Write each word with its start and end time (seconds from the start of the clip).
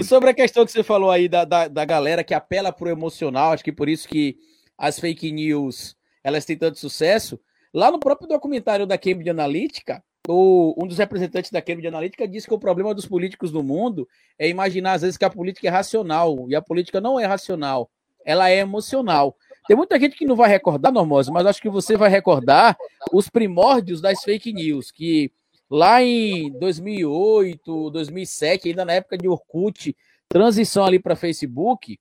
E 0.00 0.04
sobre 0.04 0.30
a 0.30 0.34
questão 0.34 0.64
que 0.64 0.72
você 0.72 0.82
falou 0.82 1.10
aí 1.10 1.28
da, 1.28 1.44
da, 1.44 1.68
da 1.68 1.84
galera 1.84 2.24
que 2.24 2.34
apela 2.34 2.72
pro 2.72 2.88
emocional, 2.88 3.52
acho 3.52 3.64
que 3.64 3.72
por 3.72 3.88
isso 3.88 4.08
que 4.08 4.36
as 4.76 4.98
fake 4.98 5.30
news 5.30 5.96
elas 6.22 6.44
têm 6.44 6.56
tanto 6.56 6.78
sucesso. 6.78 7.38
Lá 7.72 7.90
no 7.90 7.98
próprio 7.98 8.28
documentário 8.28 8.86
da 8.86 8.96
Cambridge 8.96 9.30
Analytica, 9.30 10.02
o, 10.26 10.74
um 10.82 10.86
dos 10.86 10.98
representantes 10.98 11.50
da 11.50 11.60
Cambridge 11.60 11.88
Analytica 11.88 12.26
disse 12.26 12.46
que 12.46 12.54
o 12.54 12.58
problema 12.58 12.94
dos 12.94 13.06
políticos 13.06 13.52
no 13.52 13.62
mundo 13.62 14.08
é 14.38 14.48
imaginar 14.48 14.94
às 14.94 15.02
vezes 15.02 15.18
que 15.18 15.24
a 15.24 15.30
política 15.30 15.68
é 15.68 15.70
racional 15.70 16.46
e 16.48 16.54
a 16.54 16.62
política 16.62 17.00
não 17.00 17.20
é 17.20 17.26
racional, 17.26 17.90
ela 18.24 18.48
é 18.48 18.58
emocional. 18.58 19.36
Tem 19.66 19.76
muita 19.76 19.98
gente 19.98 20.16
que 20.16 20.24
não 20.24 20.36
vai 20.36 20.48
recordar, 20.48 20.92
Normose, 20.92 21.30
mas 21.30 21.46
acho 21.46 21.60
que 21.60 21.68
você 21.68 21.96
vai 21.96 22.08
recordar 22.08 22.76
os 23.12 23.28
primórdios 23.28 24.00
das 24.00 24.22
fake 24.22 24.52
news, 24.52 24.90
que 24.90 25.30
lá 25.70 26.02
em 26.02 26.50
2008, 26.58 27.90
2007, 27.90 28.68
ainda 28.68 28.84
na 28.84 28.94
época 28.94 29.18
de 29.18 29.28
Orkut, 29.28 29.96
transição 30.28 30.84
ali 30.84 30.98
para 30.98 31.16
Facebook, 31.16 31.98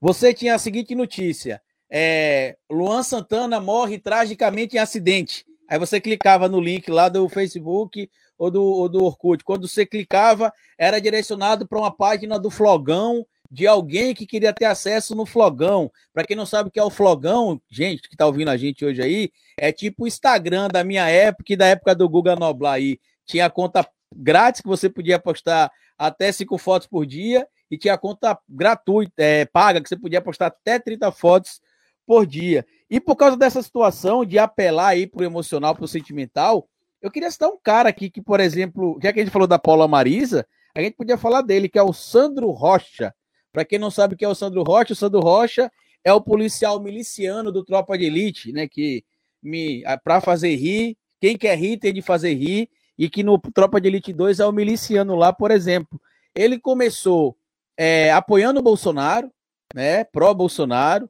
você 0.00 0.34
tinha 0.34 0.54
a 0.54 0.58
seguinte 0.58 0.94
notícia: 0.94 1.62
é, 1.90 2.56
Luan 2.70 3.02
Santana 3.02 3.60
morre 3.60 3.98
tragicamente 3.98 4.76
em 4.76 4.80
acidente. 4.80 5.44
Aí 5.68 5.78
você 5.78 6.00
clicava 6.00 6.48
no 6.48 6.60
link 6.60 6.90
lá 6.90 7.08
do 7.08 7.28
Facebook 7.28 8.10
ou 8.36 8.50
do, 8.50 8.62
ou 8.62 8.88
do 8.88 9.04
Orkut. 9.04 9.44
Quando 9.44 9.68
você 9.68 9.86
clicava, 9.86 10.52
era 10.76 11.00
direcionado 11.00 11.66
para 11.66 11.78
uma 11.78 11.90
página 11.90 12.38
do 12.38 12.50
Flogão 12.50 13.26
de 13.52 13.66
alguém 13.66 14.14
que 14.14 14.24
queria 14.24 14.50
ter 14.50 14.64
acesso 14.64 15.14
no 15.14 15.26
Flogão. 15.26 15.92
Para 16.14 16.24
quem 16.24 16.34
não 16.34 16.46
sabe 16.46 16.70
o 16.70 16.72
que 16.72 16.80
é 16.80 16.82
o 16.82 16.88
Flogão, 16.88 17.60
gente 17.70 18.08
que 18.08 18.14
está 18.14 18.24
ouvindo 18.24 18.50
a 18.50 18.56
gente 18.56 18.82
hoje 18.82 19.02
aí, 19.02 19.30
é 19.58 19.70
tipo 19.70 20.04
o 20.04 20.06
Instagram 20.06 20.68
da 20.68 20.82
minha 20.82 21.06
época 21.06 21.52
e 21.52 21.56
da 21.56 21.66
época 21.66 21.94
do 21.94 22.08
Guga 22.08 22.34
Noblar 22.34 22.72
aí. 22.72 22.98
Tinha 23.26 23.50
conta 23.50 23.86
grátis 24.16 24.62
que 24.62 24.68
você 24.68 24.88
podia 24.88 25.18
postar 25.18 25.70
até 25.98 26.32
cinco 26.32 26.56
fotos 26.56 26.88
por 26.88 27.04
dia 27.04 27.46
e 27.70 27.76
tinha 27.76 27.98
conta 27.98 28.38
gratuita, 28.48 29.12
é, 29.18 29.44
paga, 29.44 29.82
que 29.82 29.88
você 29.88 29.98
podia 29.98 30.22
postar 30.22 30.46
até 30.46 30.78
30 30.78 31.12
fotos 31.12 31.60
por 32.06 32.24
dia. 32.24 32.64
E 32.88 32.98
por 32.98 33.16
causa 33.16 33.36
dessa 33.36 33.62
situação 33.62 34.24
de 34.24 34.38
apelar 34.38 34.88
aí 34.88 35.06
pro 35.06 35.24
emocional, 35.24 35.74
pro 35.74 35.86
sentimental, 35.86 36.66
eu 37.02 37.10
queria 37.10 37.30
citar 37.30 37.50
um 37.50 37.58
cara 37.62 37.90
aqui 37.90 38.08
que, 38.08 38.22
por 38.22 38.40
exemplo, 38.40 38.98
já 39.02 39.12
que 39.12 39.20
a 39.20 39.22
gente 39.22 39.32
falou 39.32 39.46
da 39.46 39.58
Paula 39.58 39.86
Marisa, 39.86 40.46
a 40.74 40.80
gente 40.80 40.96
podia 40.96 41.18
falar 41.18 41.42
dele, 41.42 41.68
que 41.68 41.78
é 41.78 41.82
o 41.82 41.92
Sandro 41.92 42.50
Rocha. 42.50 43.14
Para 43.52 43.64
quem 43.64 43.78
não 43.78 43.90
sabe 43.90 44.14
o 44.14 44.16
que 44.16 44.24
é 44.24 44.28
o 44.28 44.34
Sandro 44.34 44.62
Rocha, 44.62 44.94
o 44.94 44.96
Sandro 44.96 45.20
Rocha 45.20 45.70
é 46.02 46.12
o 46.12 46.20
policial 46.20 46.80
miliciano 46.80 47.52
do 47.52 47.64
Tropa 47.64 47.96
de 47.98 48.06
Elite, 48.06 48.52
né? 48.52 48.66
Que 48.66 49.04
me 49.42 49.82
para 50.02 50.20
fazer 50.20 50.54
rir, 50.56 50.96
quem 51.20 51.36
quer 51.36 51.56
rir 51.58 51.76
tem 51.76 51.92
de 51.92 52.00
fazer 52.00 52.34
rir, 52.34 52.68
e 52.98 53.08
que 53.08 53.22
no 53.22 53.38
Tropa 53.38 53.80
de 53.80 53.88
Elite 53.88 54.12
2 54.12 54.40
é 54.40 54.46
o 54.46 54.52
miliciano 54.52 55.14
lá, 55.14 55.32
por 55.32 55.50
exemplo. 55.50 56.00
Ele 56.34 56.58
começou 56.58 57.36
é, 57.76 58.12
apoiando 58.12 58.60
o 58.60 58.62
Bolsonaro, 58.62 59.30
né? 59.74 60.04
Pró-Bolsonaro. 60.04 61.08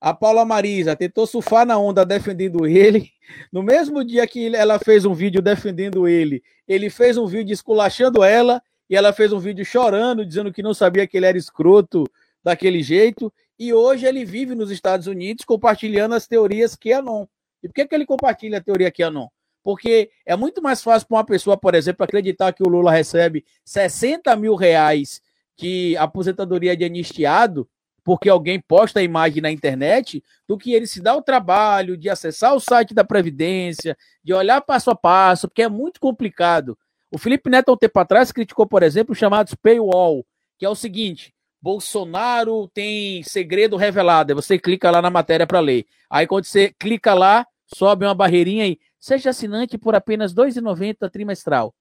A 0.00 0.12
Paula 0.12 0.44
Marisa 0.44 0.94
tentou 0.94 1.26
surfar 1.26 1.64
na 1.64 1.78
onda 1.78 2.04
defendendo 2.04 2.66
ele. 2.66 3.10
No 3.50 3.62
mesmo 3.62 4.04
dia 4.04 4.26
que 4.26 4.54
ela 4.54 4.78
fez 4.78 5.06
um 5.06 5.14
vídeo 5.14 5.40
defendendo 5.40 6.06
ele, 6.06 6.42
ele 6.68 6.90
fez 6.90 7.16
um 7.16 7.26
vídeo 7.26 7.54
esculachando 7.54 8.22
ela 8.22 8.62
e 8.88 8.96
ela 8.96 9.12
fez 9.12 9.32
um 9.32 9.38
vídeo 9.38 9.64
chorando, 9.64 10.26
dizendo 10.26 10.52
que 10.52 10.62
não 10.62 10.74
sabia 10.74 11.06
que 11.06 11.16
ele 11.16 11.26
era 11.26 11.38
escroto 11.38 12.04
daquele 12.42 12.82
jeito. 12.82 13.32
E 13.58 13.72
hoje 13.72 14.06
ele 14.06 14.24
vive 14.24 14.54
nos 14.54 14.70
Estados 14.70 15.06
Unidos 15.06 15.44
compartilhando 15.44 16.14
as 16.14 16.26
teorias 16.26 16.76
QAnon. 16.76 17.26
E 17.62 17.68
por 17.68 17.74
que, 17.74 17.86
que 17.86 17.94
ele 17.94 18.04
compartilha 18.04 18.58
a 18.58 18.62
teoria 18.62 18.92
QAnon? 18.92 19.28
Porque 19.62 20.10
é 20.26 20.36
muito 20.36 20.62
mais 20.62 20.82
fácil 20.82 21.08
para 21.08 21.16
uma 21.16 21.24
pessoa, 21.24 21.56
por 21.56 21.74
exemplo, 21.74 22.04
acreditar 22.04 22.52
que 22.52 22.62
o 22.62 22.68
Lula 22.68 22.92
recebe 22.92 23.44
60 23.64 24.36
mil 24.36 24.54
reais 24.54 25.22
de 25.56 25.96
aposentadoria 25.96 26.76
de 26.76 26.84
anistiado, 26.84 27.66
porque 28.02 28.28
alguém 28.28 28.60
posta 28.60 29.00
a 29.00 29.02
imagem 29.02 29.40
na 29.40 29.50
internet, 29.50 30.22
do 30.46 30.58
que 30.58 30.74
ele 30.74 30.86
se 30.86 31.00
dá 31.00 31.16
o 31.16 31.22
trabalho 31.22 31.96
de 31.96 32.10
acessar 32.10 32.54
o 32.54 32.60
site 32.60 32.92
da 32.92 33.02
Previdência, 33.02 33.96
de 34.22 34.34
olhar 34.34 34.60
passo 34.60 34.90
a 34.90 34.94
passo, 34.94 35.48
porque 35.48 35.62
é 35.62 35.68
muito 35.68 35.98
complicado. 35.98 36.76
O 37.14 37.18
Felipe 37.18 37.48
Neto, 37.48 37.72
um 37.72 37.76
tempo 37.76 37.96
atrás, 38.00 38.32
criticou, 38.32 38.66
por 38.66 38.82
exemplo, 38.82 39.12
os 39.12 39.18
chamados 39.18 39.54
paywall, 39.54 40.26
que 40.58 40.66
é 40.66 40.68
o 40.68 40.74
seguinte: 40.74 41.32
Bolsonaro 41.62 42.66
tem 42.74 43.22
segredo 43.22 43.76
revelado. 43.76 44.32
Aí 44.32 44.34
você 44.34 44.58
clica 44.58 44.90
lá 44.90 45.00
na 45.00 45.10
matéria 45.10 45.46
para 45.46 45.60
ler. 45.60 45.86
Aí 46.10 46.26
quando 46.26 46.44
você 46.44 46.74
clica 46.76 47.14
lá, 47.14 47.46
sobe 47.72 48.04
uma 48.04 48.16
barreirinha 48.16 48.64
aí. 48.64 48.80
Seja 48.98 49.30
assinante 49.30 49.78
por 49.78 49.94
apenas 49.94 50.32
R$ 50.32 50.42
2,90 50.42 51.08
trimestral. 51.08 51.72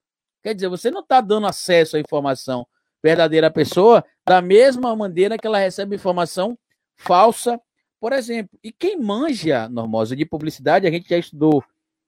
Quer 0.44 0.54
dizer, 0.54 0.68
você 0.68 0.92
não 0.92 1.02
está 1.02 1.20
dando 1.20 1.48
acesso 1.48 1.98
à 1.98 2.00
informação 2.00 2.68
verdadeira 3.02 3.48
à 3.48 3.52
pessoa 3.52 4.06
da 4.24 4.40
mesma 4.40 4.96
maneira 4.96 5.36
que 5.36 5.48
ela 5.48 5.58
recebe 5.58 5.96
informação 5.96 6.56
falsa, 6.96 7.60
por 8.00 8.14
exemplo. 8.14 8.60
E 8.64 8.72
quem 8.72 9.02
manja, 9.02 9.68
Normosa, 9.68 10.16
de 10.16 10.26
publicidade, 10.26 10.86
a 10.86 10.92
gente 10.92 11.10
já 11.10 11.18
estudou, 11.18 11.64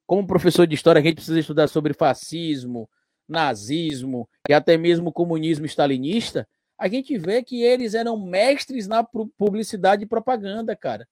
como 0.06 0.28
professor 0.28 0.68
de 0.68 0.75
história, 0.75 1.00
a 1.00 1.03
gente 1.03 1.16
precisa 1.16 1.40
estudar 1.40 1.68
sobre 1.68 1.91
fascismo, 1.91 2.88
nazismo 3.28 4.28
e 4.50 4.53
até 4.53 4.78
mesmo 4.78 5.12
comunismo 5.12 5.66
stalinista, 5.66 6.47
a 6.78 6.88
gente 6.88 7.18
vê 7.18 7.41
que 7.41 7.63
eles 7.63 7.94
eram 7.94 8.18
mestres 8.18 8.88
na 8.88 9.03
publicidade 9.03 10.03
e 10.03 10.08
propaganda, 10.08 10.75
cara. 10.75 11.08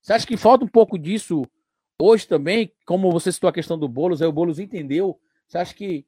Você 0.00 0.12
acha 0.12 0.26
que 0.26 0.36
falta 0.36 0.64
um 0.64 0.68
pouco 0.68 0.98
disso 0.98 1.44
hoje 2.00 2.26
também? 2.26 2.72
Como 2.84 3.10
você 3.12 3.30
citou 3.30 3.48
a 3.48 3.52
questão 3.52 3.78
do 3.78 3.88
Boulos, 3.88 4.20
aí 4.20 4.28
o 4.28 4.32
Boulos 4.32 4.58
entendeu. 4.58 5.20
Você 5.46 5.58
acha 5.58 5.74
que, 5.74 6.04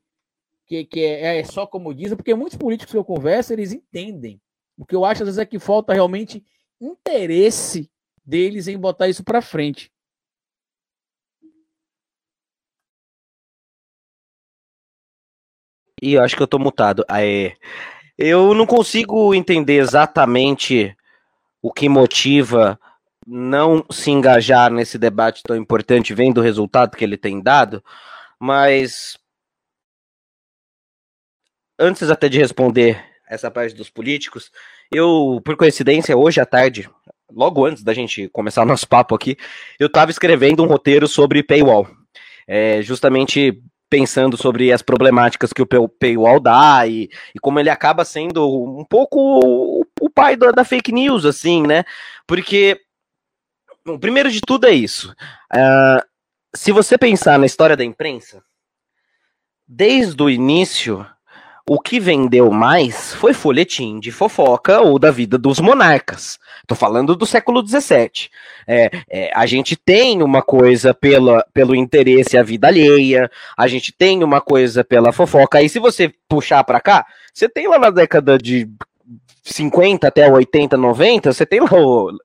que, 0.66 0.84
que 0.84 1.00
é, 1.00 1.38
é 1.38 1.44
só 1.44 1.66
como 1.66 1.94
dizem? 1.94 2.16
Porque 2.16 2.34
muitos 2.34 2.58
políticos 2.58 2.90
que 2.90 2.98
eu 2.98 3.04
converso, 3.04 3.52
eles 3.52 3.72
entendem. 3.72 4.40
O 4.76 4.84
que 4.84 4.96
eu 4.96 5.04
acho 5.04 5.22
às 5.22 5.28
vezes 5.28 5.38
é 5.38 5.46
que 5.46 5.60
falta 5.60 5.94
realmente 5.94 6.44
interesse 6.80 7.88
deles 8.26 8.66
em 8.66 8.76
botar 8.76 9.08
isso 9.08 9.22
para 9.22 9.40
frente. 9.40 9.92
E 16.03 16.15
eu 16.15 16.22
acho 16.22 16.37
que 16.37 16.43
eu 16.43 16.47
tô 16.47 16.59
mutado. 16.59 17.05
Aê. 17.09 17.56
Eu 18.16 18.55
não 18.55 18.66
consigo 18.66 19.34
entender 19.34 19.78
exatamente 19.78 20.97
o 21.60 21.72
que 21.72 21.88
motiva 21.88 22.78
não 23.27 23.84
se 23.91 24.10
engajar 24.10 24.71
nesse 24.71 24.99
debate 24.99 25.43
tão 25.43 25.56
importante, 25.56 26.15
vendo 26.15 26.38
o 26.38 26.43
resultado 26.43 26.97
que 26.97 27.05
ele 27.05 27.16
tem 27.16 27.43
dado, 27.43 27.82
mas 28.38 29.16
antes 31.78 32.11
até 32.11 32.28
de 32.28 32.38
responder 32.38 33.03
essa 33.28 33.50
parte 33.50 33.75
dos 33.75 33.88
políticos, 33.88 34.50
eu, 34.93 35.41
por 35.44 35.56
coincidência, 35.56 36.16
hoje 36.16 36.41
à 36.41 36.47
tarde, 36.47 36.88
logo 37.31 37.65
antes 37.65 37.82
da 37.82 37.94
gente 37.94 38.28
começar 38.28 38.65
nosso 38.65 38.87
papo 38.87 39.15
aqui, 39.15 39.37
eu 39.78 39.87
estava 39.87 40.11
escrevendo 40.11 40.62
um 40.62 40.66
roteiro 40.66 41.09
sobre 41.09 41.43
paywall. 41.43 41.88
É, 42.47 42.82
justamente 42.82 43.62
pensando 43.94 44.37
sobre 44.37 44.72
as 44.72 44.82
problemáticas 44.82 45.53
que 45.53 45.62
o 45.62 45.88
paywall 45.88 46.41
dá 46.41 46.84
e, 46.84 47.09
e 47.32 47.38
como 47.38 47.60
ele 47.60 47.71
acaba 47.71 48.05
sendo 48.05 48.44
um 48.77 48.84
pouco 48.84 49.21
o, 49.21 49.87
o 50.00 50.10
pai 50.10 50.34
da, 50.34 50.50
da, 50.50 50.65
fake 50.65 50.91
news, 50.91 51.25
assim, 51.25 51.65
né? 51.65 51.84
Porque, 52.27 52.81
bom, 53.87 53.97
primeiro 53.97 54.32
de 54.32 54.41
tudo 54.41 54.66
é 54.66 54.72
isso. 54.72 55.15
Uh, 55.53 56.05
se 56.53 56.72
você 56.72 56.99
pensar 56.99 57.38
na 57.38 57.47
história 57.47 57.77
da 57.77 57.84
imprensa, 57.84 58.43
desde 59.65 60.21
o 60.21 60.28
início, 60.28 61.06
o 61.66 61.80
que 61.80 61.98
vendeu 61.98 62.50
mais 62.50 63.14
foi 63.14 63.32
folhetim 63.32 63.98
de 63.98 64.12
fofoca 64.12 64.80
ou 64.80 64.98
da 64.98 65.10
vida 65.10 65.38
dos 65.38 65.60
monarcas. 65.60 66.38
Estou 66.60 66.76
falando 66.76 67.16
do 67.16 67.25
século 67.25 67.66
XVII. 67.66 68.28
É, 68.66 68.91
é, 69.08 69.30
a 69.34 69.47
gente 69.47 69.75
tem 69.75 70.22
uma 70.22 70.42
coisa 70.42 70.92
pela, 70.92 71.44
pelo 71.54 71.75
interesse 71.75 72.36
à 72.36 72.42
vida 72.42 72.69
alheia, 72.69 73.31
a 73.56 73.66
gente 73.66 73.93
tem 73.93 74.22
uma 74.22 74.43
coisa 74.43 74.84
pela 74.84 75.12
fofoca. 75.12 75.58
Aí, 75.58 75.69
se 75.69 75.78
você 75.78 76.12
puxar 76.28 76.62
para 76.64 76.81
cá, 76.81 77.06
você 77.32 77.49
tem 77.49 77.66
lá 77.66 77.78
na 77.78 77.90
década 77.90 78.37
de 78.37 78.69
50 79.43 80.06
até 80.06 80.31
80, 80.31 80.76
90, 80.76 81.32
você 81.32 81.46
tem 81.46 81.61
lá 81.61 81.69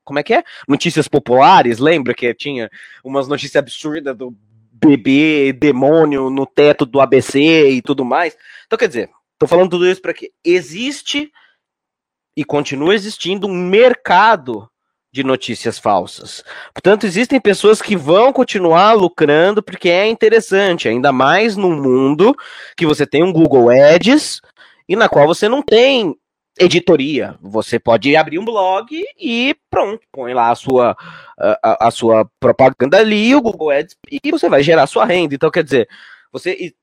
como 0.03 0.19
é 0.19 0.23
que 0.23 0.33
é? 0.33 0.43
Notícias 0.67 1.07
populares, 1.07 1.79
lembra 1.79 2.13
que 2.13 2.33
tinha 2.33 2.69
umas 3.03 3.27
notícias 3.27 3.55
absurdas 3.55 4.17
do 4.17 4.35
bebê 4.73 5.53
demônio 5.53 6.29
no 6.29 6.45
teto 6.45 6.85
do 6.85 6.99
ABC 6.99 7.69
e 7.69 7.81
tudo 7.81 8.05
mais. 8.05 8.37
Então, 8.65 8.77
quer 8.77 8.87
dizer, 8.87 9.09
Tô 9.39 9.47
falando 9.47 9.71
tudo 9.71 9.87
isso 9.89 10.01
para 10.01 10.13
que 10.13 10.31
existe 10.43 11.31
e 12.35 12.43
continua 12.43 12.93
existindo 12.93 13.47
um 13.47 13.55
mercado 13.55 14.69
de 15.11 15.23
notícias 15.23 15.79
falsas. 15.79 16.43
Portanto, 16.73 17.05
existem 17.05 17.39
pessoas 17.39 17.81
que 17.81 17.95
vão 17.95 18.31
continuar 18.31 18.93
lucrando 18.93 19.63
porque 19.63 19.89
é 19.89 20.07
interessante, 20.07 20.87
ainda 20.87 21.11
mais 21.11 21.55
num 21.55 21.81
mundo 21.81 22.35
que 22.77 22.85
você 22.85 23.07
tem 23.07 23.23
um 23.23 23.31
Google 23.31 23.69
Ads 23.69 24.41
e 24.87 24.95
na 24.95 25.09
qual 25.09 25.25
você 25.25 25.47
não 25.49 25.63
tem 25.63 26.15
editoria. 26.59 27.37
Você 27.41 27.79
pode 27.79 28.15
abrir 28.15 28.37
um 28.37 28.45
blog 28.45 29.03
e 29.17 29.55
pronto, 29.69 30.01
põe 30.11 30.33
lá 30.33 30.51
a 30.51 30.55
sua, 30.55 30.95
a, 31.39 31.87
a 31.87 31.91
sua 31.91 32.29
propaganda 32.39 32.97
ali, 32.97 33.33
o 33.33 33.41
Google 33.41 33.71
Ads, 33.71 33.95
e 34.11 34.29
você 34.29 34.49
vai 34.49 34.61
gerar 34.61 34.85
sua 34.85 35.05
renda. 35.05 35.33
Então, 35.33 35.49
quer 35.49 35.63
dizer, 35.63 35.87
você 36.31 36.73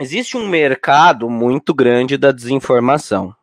existe 0.00 0.36
um 0.36 0.46
mercado 0.46 1.28
muito 1.28 1.74
grande 1.74 2.16
da 2.16 2.32
desinformação. 2.32 3.34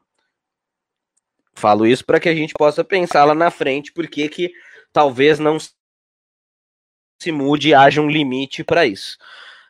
Falo 1.54 1.86
isso 1.86 2.06
para 2.06 2.20
que 2.20 2.30
a 2.30 2.36
gente 2.36 2.54
possa 2.54 2.84
pensar 2.84 3.26
lá 3.26 3.36
na 3.36 3.52
frente, 3.52 3.92
porque 3.92 4.28
que 4.28 4.52
talvez 4.92 5.40
não 5.40 5.58
se 7.20 7.32
mude 7.32 7.70
e 7.70 7.74
haja 7.74 8.02
um 8.02 8.10
limite 8.10 8.64
para 8.64 8.86
isso. 8.86 9.18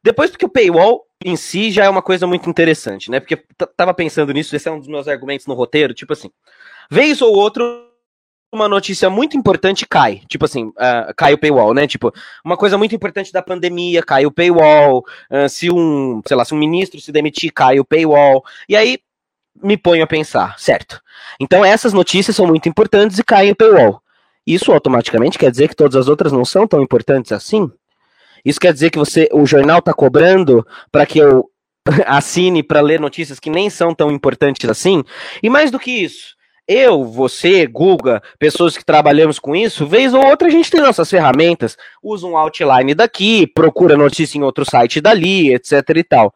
Depois, 0.03 0.31
porque 0.31 0.45
o 0.45 0.49
paywall 0.49 1.05
em 1.23 1.35
si 1.35 1.71
já 1.71 1.85
é 1.85 1.89
uma 1.89 2.01
coisa 2.01 2.27
muito 2.27 2.49
interessante, 2.49 3.09
né? 3.09 3.19
Porque 3.19 3.37
tava 3.77 3.93
pensando 3.93 4.33
nisso, 4.33 4.55
esse 4.55 4.67
é 4.67 4.71
um 4.71 4.79
dos 4.79 4.87
meus 4.87 5.07
argumentos 5.07 5.47
no 5.47 5.53
roteiro, 5.53 5.93
tipo 5.93 6.11
assim, 6.13 6.29
vez 6.89 7.21
ou 7.21 7.33
outro 7.33 7.92
uma 8.53 8.69
notícia 8.69 9.09
muito 9.09 9.35
importante 9.35 9.85
cai. 9.85 10.21
Tipo 10.27 10.45
assim, 10.45 10.67
uh, 10.67 11.13
cai 11.17 11.33
o 11.33 11.37
paywall, 11.37 11.73
né? 11.73 11.87
Tipo, 11.87 12.13
uma 12.45 12.55
coisa 12.55 12.77
muito 12.77 12.93
importante 12.93 13.33
da 13.33 13.41
pandemia, 13.41 14.03
cai 14.03 14.25
o 14.25 14.31
paywall. 14.31 15.03
Uh, 15.29 15.49
se 15.49 15.71
um, 15.71 16.21
sei 16.25 16.37
lá, 16.37 16.45
se 16.45 16.53
um 16.53 16.57
ministro 16.57 17.01
se 17.01 17.11
demitir, 17.11 17.51
cai 17.51 17.79
o 17.79 17.85
paywall. 17.85 18.43
E 18.69 18.75
aí 18.75 18.99
me 19.61 19.77
ponho 19.77 20.03
a 20.03 20.07
pensar, 20.07 20.57
certo? 20.59 21.01
Então 21.39 21.63
essas 21.63 21.93
notícias 21.93 22.35
são 22.35 22.47
muito 22.47 22.67
importantes 22.67 23.19
e 23.19 23.23
caem 23.23 23.51
o 23.51 23.55
paywall. 23.55 24.01
Isso 24.45 24.71
automaticamente 24.71 25.37
quer 25.37 25.51
dizer 25.51 25.69
que 25.69 25.75
todas 25.75 25.95
as 25.95 26.07
outras 26.07 26.31
não 26.31 26.43
são 26.43 26.67
tão 26.67 26.81
importantes 26.81 27.31
assim? 27.31 27.71
Isso 28.43 28.59
quer 28.59 28.73
dizer 28.73 28.89
que 28.89 28.99
você, 28.99 29.29
o 29.31 29.45
jornal 29.45 29.79
está 29.79 29.93
cobrando 29.93 30.67
para 30.91 31.05
que 31.05 31.19
eu 31.19 31.49
assine 32.05 32.61
para 32.61 32.81
ler 32.81 32.99
notícias 32.99 33.39
que 33.39 33.49
nem 33.49 33.69
são 33.69 33.95
tão 33.95 34.11
importantes 34.11 34.69
assim? 34.69 35.03
E 35.41 35.49
mais 35.49 35.71
do 35.71 35.79
que 35.79 35.91
isso, 35.91 36.35
eu, 36.67 37.03
você, 37.03 37.67
Guga, 37.67 38.21
pessoas 38.39 38.77
que 38.77 38.85
trabalhamos 38.85 39.39
com 39.39 39.55
isso, 39.55 39.85
vez 39.85 40.13
ou 40.13 40.25
outra 40.25 40.47
a 40.47 40.51
gente 40.51 40.71
tem 40.71 40.81
nossas 40.81 41.09
ferramentas, 41.09 41.77
usa 42.01 42.25
um 42.25 42.37
outline 42.37 42.93
daqui, 42.93 43.45
procura 43.47 43.97
notícia 43.97 44.37
em 44.37 44.43
outro 44.43 44.63
site 44.65 45.01
dali, 45.01 45.53
etc 45.53 45.81
e 45.95 46.03
tal. 46.03 46.33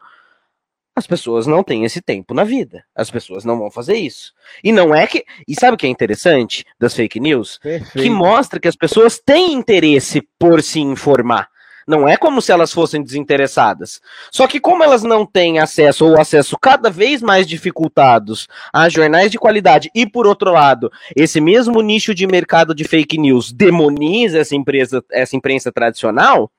As 0.94 1.06
pessoas 1.06 1.46
não 1.46 1.62
têm 1.62 1.84
esse 1.84 2.02
tempo 2.02 2.34
na 2.34 2.42
vida. 2.42 2.84
As 2.92 3.08
pessoas 3.08 3.44
não 3.44 3.56
vão 3.56 3.70
fazer 3.70 3.96
isso. 3.96 4.32
E 4.64 4.72
não 4.72 4.92
é 4.92 5.06
que. 5.06 5.24
E 5.46 5.54
sabe 5.54 5.74
o 5.74 5.76
que 5.76 5.86
é 5.86 5.88
interessante 5.88 6.64
das 6.76 6.92
fake 6.92 7.20
news? 7.20 7.58
Perfeito. 7.62 8.02
Que 8.02 8.10
mostra 8.10 8.58
que 8.58 8.66
as 8.66 8.74
pessoas 8.74 9.16
têm 9.24 9.52
interesse 9.52 10.20
por 10.36 10.60
se 10.60 10.80
informar. 10.80 11.48
Não 11.88 12.06
é 12.06 12.18
como 12.18 12.42
se 12.42 12.52
elas 12.52 12.70
fossem 12.70 13.02
desinteressadas. 13.02 13.98
Só 14.30 14.46
que 14.46 14.60
como 14.60 14.84
elas 14.84 15.02
não 15.02 15.24
têm 15.24 15.58
acesso 15.58 16.04
ou 16.04 16.20
acesso 16.20 16.58
cada 16.60 16.90
vez 16.90 17.22
mais 17.22 17.46
dificultados 17.46 18.46
a 18.70 18.90
jornais 18.90 19.30
de 19.30 19.38
qualidade 19.38 19.90
e 19.94 20.06
por 20.06 20.26
outro 20.26 20.52
lado, 20.52 20.92
esse 21.16 21.40
mesmo 21.40 21.80
nicho 21.80 22.14
de 22.14 22.26
mercado 22.26 22.74
de 22.74 22.84
fake 22.84 23.16
news 23.16 23.50
demoniza 23.50 24.38
essa 24.38 24.54
empresa, 24.54 25.02
essa 25.10 25.34
imprensa 25.34 25.72
tradicional, 25.72 26.52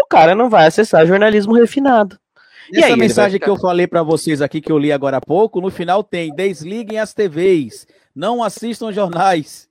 o 0.00 0.06
cara 0.06 0.32
não 0.36 0.48
vai 0.48 0.68
acessar 0.68 1.04
jornalismo 1.04 1.54
refinado. 1.54 2.16
E 2.72 2.78
essa 2.78 2.96
mensagem 2.96 3.40
que 3.40 3.50
eu 3.50 3.56
falei 3.56 3.88
para 3.88 4.04
vocês 4.04 4.40
aqui, 4.40 4.60
que 4.60 4.70
eu 4.70 4.78
li 4.78 4.92
agora 4.92 5.16
há 5.16 5.20
pouco, 5.20 5.60
no 5.60 5.70
final 5.70 6.04
tem: 6.04 6.32
desliguem 6.32 7.00
as 7.00 7.12
TVs, 7.12 7.84
não 8.14 8.44
assistam 8.44 8.92
jornais. 8.92 9.66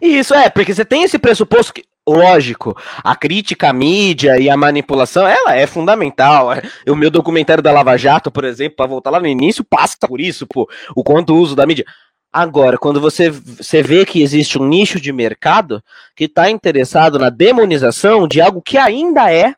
Isso 0.00 0.32
é, 0.34 0.48
porque 0.48 0.74
você 0.74 0.84
tem 0.84 1.02
esse 1.02 1.18
pressuposto 1.18 1.72
que 1.72 1.84
lógico, 2.08 2.76
a 3.04 3.14
crítica 3.14 3.70
à 3.70 3.72
mídia 3.72 4.38
e 4.38 4.48
a 4.48 4.56
manipulação, 4.56 5.26
ela 5.26 5.54
é 5.54 5.66
fundamental. 5.66 6.48
O 6.88 6.96
meu 6.96 7.10
documentário 7.10 7.62
da 7.62 7.72
Lava 7.72 7.96
Jato, 7.96 8.30
por 8.30 8.44
exemplo, 8.44 8.76
para 8.76 8.86
voltar 8.86 9.10
lá 9.10 9.20
no 9.20 9.26
início, 9.26 9.64
passa 9.64 9.96
por 10.06 10.20
isso, 10.20 10.46
pô, 10.46 10.68
o 10.94 11.04
quanto 11.04 11.34
uso 11.34 11.54
da 11.54 11.66
mídia. 11.66 11.84
Agora, 12.32 12.78
quando 12.78 13.00
você, 13.00 13.28
você 13.28 13.82
vê 13.82 14.06
que 14.06 14.22
existe 14.22 14.56
um 14.56 14.66
nicho 14.66 15.00
de 15.00 15.12
mercado 15.12 15.82
que 16.14 16.24
está 16.24 16.48
interessado 16.48 17.18
na 17.18 17.28
demonização 17.28 18.28
de 18.28 18.40
algo 18.40 18.62
que 18.62 18.78
ainda 18.78 19.32
é, 19.32 19.54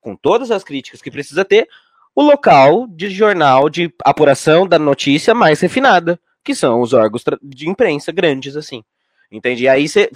com 0.00 0.14
todas 0.14 0.50
as 0.50 0.62
críticas 0.62 1.00
que 1.00 1.10
precisa 1.10 1.44
ter, 1.44 1.66
o 2.14 2.22
local 2.22 2.86
de 2.88 3.08
jornal 3.08 3.70
de 3.70 3.92
apuração 4.04 4.68
da 4.68 4.78
notícia 4.78 5.34
mais 5.34 5.60
refinada, 5.60 6.20
que 6.44 6.54
são 6.54 6.80
os 6.82 6.92
órgãos 6.92 7.24
de 7.42 7.68
imprensa 7.68 8.12
grandes, 8.12 8.54
assim. 8.54 8.84
Entende? 9.34 9.64
E 9.64 9.68
aí 9.68 9.88
você. 9.88 10.08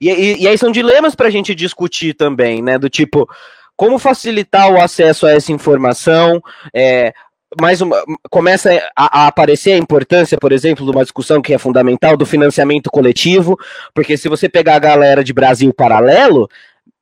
E, 0.00 0.10
e, 0.10 0.42
e, 0.42 0.48
aí 0.48 0.58
são 0.58 0.72
dilemas 0.72 1.14
para 1.14 1.28
a 1.28 1.30
gente 1.30 1.54
discutir 1.54 2.12
também, 2.12 2.60
né? 2.60 2.76
Do 2.76 2.90
tipo, 2.90 3.28
como 3.76 3.98
facilitar 4.00 4.68
o 4.70 4.80
acesso 4.80 5.26
a 5.26 5.32
essa 5.32 5.52
informação? 5.52 6.42
É, 6.74 7.14
mais 7.60 7.80
uma, 7.80 8.02
começa 8.28 8.70
a, 8.96 9.22
a, 9.22 9.26
aparecer 9.28 9.72
a 9.72 9.78
importância, 9.78 10.36
por 10.36 10.50
exemplo, 10.50 10.84
de 10.84 10.90
uma 10.90 11.04
discussão 11.04 11.40
que 11.40 11.54
é 11.54 11.58
fundamental 11.58 12.16
do 12.16 12.26
financiamento 12.26 12.90
coletivo, 12.90 13.56
porque 13.94 14.16
se 14.16 14.28
você 14.28 14.48
pegar 14.48 14.74
a 14.74 14.80
galera 14.80 15.22
de 15.22 15.32
Brasil 15.32 15.72
Paralelo, 15.72 16.48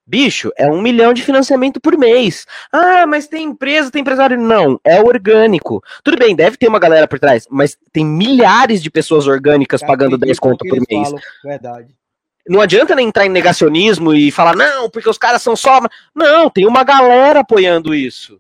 Bicho, 0.07 0.53
é 0.57 0.67
um 0.67 0.83
milhão 0.83 1.15
de 1.15 1.23
financiamento 1.23 1.81
por 1.81 1.97
mês. 1.97 2.47
Ah, 2.71 3.07
mas 3.07 3.27
tem 3.27 3.45
empresa, 3.45 3.91
tem 3.91 4.03
empresário. 4.03 4.39
Não, 4.39 4.79
é 4.85 5.01
orgânico. 5.01 5.83
Tudo 6.03 6.19
bem, 6.19 6.37
deve 6.37 6.59
ter 6.59 6.69
uma 6.69 6.79
galera 6.79 7.09
por 7.09 7.19
trás, 7.19 7.47
mas 7.51 7.77
tem 7.91 8.05
milhares 8.05 8.83
de 8.83 8.91
pessoas 8.91 9.27
orgânicas 9.27 9.81
pagando 9.81 10.19
10 10.19 10.39
conto 10.39 10.67
por 10.69 10.79
mês. 10.89 11.09
Falam, 11.09 11.23
verdade. 11.43 11.97
Não 12.47 12.61
adianta 12.61 12.95
nem 12.95 13.09
entrar 13.09 13.25
em 13.25 13.31
negacionismo 13.31 14.13
e 14.13 14.31
falar, 14.31 14.55
não, 14.55 14.91
porque 14.91 15.09
os 15.09 15.17
caras 15.17 15.41
são 15.41 15.57
só. 15.57 15.81
Não, 16.15 16.51
tem 16.51 16.67
uma 16.67 16.85
galera 16.85 17.41
apoiando 17.41 17.95
isso. 17.95 18.39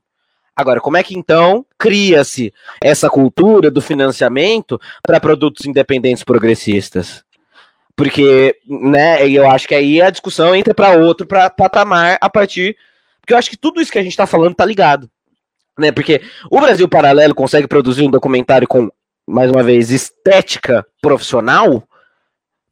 Agora, 0.54 0.80
como 0.80 0.96
é 0.96 1.02
que 1.02 1.18
então 1.18 1.64
cria-se 1.78 2.52
essa 2.82 3.08
cultura 3.08 3.70
do 3.70 3.80
financiamento 3.80 4.78
para 5.02 5.18
produtos 5.18 5.64
independentes 5.66 6.22
progressistas? 6.22 7.23
Porque, 7.96 8.56
né, 8.66 9.28
eu 9.28 9.48
acho 9.48 9.68
que 9.68 9.74
aí 9.74 10.02
a 10.02 10.10
discussão 10.10 10.54
entra 10.54 10.74
para 10.74 10.98
outro 10.98 11.26
pra, 11.26 11.48
patamar 11.48 12.18
a 12.20 12.28
partir. 12.28 12.76
Porque 13.20 13.32
eu 13.32 13.38
acho 13.38 13.48
que 13.48 13.56
tudo 13.56 13.80
isso 13.80 13.92
que 13.92 13.98
a 13.98 14.02
gente 14.02 14.12
está 14.12 14.26
falando 14.26 14.54
tá 14.54 14.64
ligado. 14.64 15.08
Né? 15.78 15.92
Porque 15.92 16.20
o 16.50 16.60
Brasil 16.60 16.88
Paralelo 16.88 17.34
consegue 17.34 17.68
produzir 17.68 18.02
um 18.02 18.10
documentário 18.10 18.66
com, 18.66 18.90
mais 19.26 19.50
uma 19.50 19.62
vez, 19.62 19.90
estética 19.90 20.84
profissional, 21.00 21.86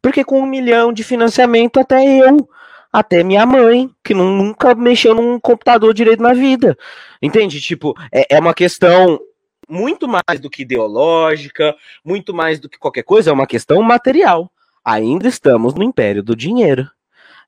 porque 0.01 0.25
com 0.25 0.41
um 0.41 0.47
milhão 0.47 0.93
de 0.93 1.05
financiamento 1.05 1.79
até 1.79 2.05
eu, 2.05 2.49
até 2.93 3.23
minha 3.23 3.47
mãe, 3.47 3.89
que 4.05 4.15
nunca 4.15 4.75
mexeu 4.75 5.15
num 5.15 5.39
computador 5.39 5.95
direito 5.95 6.23
na 6.23 6.35
vida. 6.35 6.77
Entende? 7.23 7.61
Tipo, 7.61 7.95
é, 8.13 8.37
é 8.37 8.39
uma 8.41 8.53
questão 8.53 9.21
muito 9.69 10.09
mais 10.09 10.41
do 10.41 10.51
que 10.51 10.63
ideológica, 10.63 11.75
muito 12.05 12.35
mais 12.35 12.59
do 12.59 12.69
que 12.69 12.79
qualquer 12.79 13.05
coisa, 13.05 13.31
é 13.31 13.33
uma 13.33 13.47
questão 13.47 13.81
material 13.83 14.51
ainda 14.85 15.29
estamos 15.29 15.75
no 15.75 15.83
império 15.83 16.23
do 16.23 16.37
dinheiro. 16.37 16.89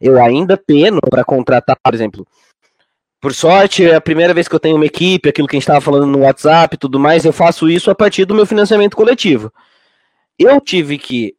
Eu 0.00 0.22
ainda 0.22 0.56
peno 0.56 1.00
para 1.08 1.24
contratar, 1.24 1.76
por 1.82 1.94
exemplo. 1.94 2.26
Por 3.20 3.32
sorte, 3.32 3.88
é 3.88 3.94
a 3.94 4.00
primeira 4.00 4.34
vez 4.34 4.46
que 4.46 4.54
eu 4.54 4.60
tenho 4.60 4.76
uma 4.76 4.84
equipe, 4.84 5.28
aquilo 5.28 5.48
que 5.48 5.56
a 5.56 5.58
gente 5.58 5.62
estava 5.62 5.80
falando 5.80 6.06
no 6.06 6.20
WhatsApp 6.20 6.74
e 6.74 6.78
tudo 6.78 7.00
mais, 7.00 7.24
eu 7.24 7.32
faço 7.32 7.70
isso 7.70 7.90
a 7.90 7.94
partir 7.94 8.26
do 8.26 8.34
meu 8.34 8.44
financiamento 8.44 8.96
coletivo. 8.96 9.50
Eu 10.38 10.60
tive 10.60 10.98
que 10.98 11.34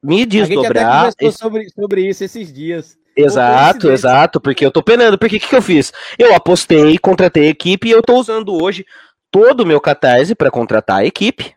me 0.00 0.24
desdobrar. 0.24 0.86
A 0.86 1.04
gente 1.06 1.14
até 1.14 1.30
sobre, 1.32 1.68
sobre 1.70 2.08
isso 2.08 2.22
esses 2.22 2.52
dias. 2.52 2.96
Exato, 3.16 3.90
exato, 3.90 4.40
porque 4.40 4.64
eu 4.64 4.70
tô 4.70 4.82
penando. 4.82 5.18
Porque 5.18 5.38
o 5.38 5.40
que, 5.40 5.48
que 5.48 5.56
eu 5.56 5.62
fiz? 5.62 5.92
Eu 6.16 6.32
apostei, 6.32 6.96
contratei 6.98 7.48
a 7.48 7.50
equipe 7.50 7.88
e 7.88 7.90
eu 7.90 8.02
tô 8.02 8.14
usando 8.20 8.52
hoje 8.62 8.86
todo 9.32 9.62
o 9.62 9.66
meu 9.66 9.80
catarse 9.80 10.34
para 10.34 10.50
contratar 10.50 10.98
a 10.98 11.06
equipe. 11.06 11.55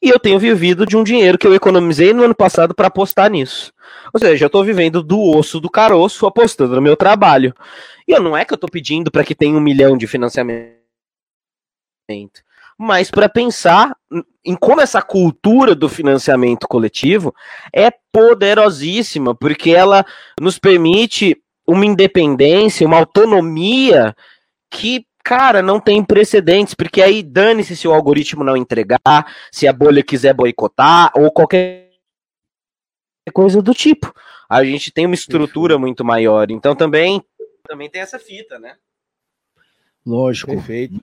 E 0.00 0.08
eu 0.08 0.18
tenho 0.18 0.38
vivido 0.38 0.86
de 0.86 0.96
um 0.96 1.02
dinheiro 1.02 1.36
que 1.36 1.46
eu 1.46 1.54
economizei 1.54 2.12
no 2.12 2.22
ano 2.22 2.34
passado 2.34 2.74
para 2.74 2.86
apostar 2.86 3.30
nisso. 3.30 3.72
Ou 4.12 4.20
seja, 4.20 4.44
eu 4.44 4.46
estou 4.46 4.64
vivendo 4.64 5.02
do 5.02 5.20
osso 5.20 5.60
do 5.60 5.68
caroço, 5.68 6.26
apostando 6.26 6.76
no 6.76 6.82
meu 6.82 6.96
trabalho. 6.96 7.54
E 8.06 8.12
eu, 8.12 8.22
não 8.22 8.36
é 8.36 8.44
que 8.44 8.52
eu 8.52 8.56
estou 8.56 8.70
pedindo 8.70 9.10
para 9.10 9.24
que 9.24 9.34
tenha 9.34 9.56
um 9.56 9.60
milhão 9.60 9.96
de 9.96 10.06
financiamento, 10.06 10.78
mas 12.78 13.10
para 13.10 13.28
pensar 13.28 13.94
em 14.44 14.54
como 14.54 14.80
essa 14.80 15.02
cultura 15.02 15.74
do 15.74 15.88
financiamento 15.88 16.68
coletivo 16.68 17.34
é 17.74 17.90
poderosíssima, 18.12 19.34
porque 19.34 19.70
ela 19.70 20.06
nos 20.40 20.58
permite 20.58 21.36
uma 21.66 21.84
independência, 21.84 22.86
uma 22.86 22.98
autonomia 22.98 24.14
que 24.70 25.04
cara, 25.28 25.60
não 25.60 25.78
tem 25.78 26.02
precedentes, 26.02 26.72
porque 26.72 27.02
aí 27.02 27.22
dane-se 27.22 27.76
se 27.76 27.86
o 27.86 27.92
algoritmo 27.92 28.42
não 28.42 28.56
entregar, 28.56 29.30
se 29.52 29.68
a 29.68 29.72
bolha 29.74 30.02
quiser 30.02 30.32
boicotar, 30.32 31.12
ou 31.14 31.30
qualquer 31.30 31.90
coisa 33.34 33.60
do 33.60 33.74
tipo. 33.74 34.10
A 34.48 34.64
gente 34.64 34.90
tem 34.90 35.04
uma 35.04 35.14
estrutura 35.14 35.78
muito 35.78 36.02
maior, 36.02 36.50
então 36.50 36.74
também, 36.74 37.22
também 37.68 37.90
tem 37.90 38.00
essa 38.00 38.18
fita, 38.18 38.58
né? 38.58 38.76
Lógico. 40.06 40.50
Perfeito. 40.52 40.98